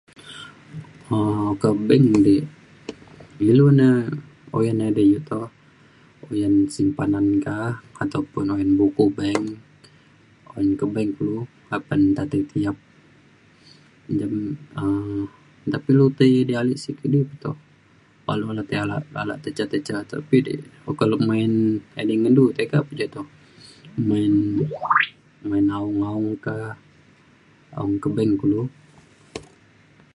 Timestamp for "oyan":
10.51-10.71